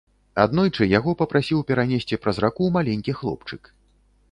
Аднойчы 0.43 0.87
яго 0.99 1.13
папрасіў 1.19 1.61
перанесці 1.73 2.19
праз 2.25 2.41
раку 2.47 2.73
маленькі 2.81 3.17
хлопчык. 3.23 3.73